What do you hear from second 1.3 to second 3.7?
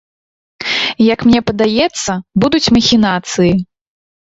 падаецца, будуць махінацыі.